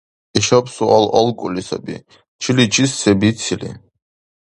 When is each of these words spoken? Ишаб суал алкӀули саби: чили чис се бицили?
Ишаб 0.37 0.65
суал 0.75 1.05
алкӀули 1.19 1.63
саби: 1.69 1.95
чили 2.41 2.65
чис 2.73 2.91
се 3.01 3.11
бицили? 3.19 3.71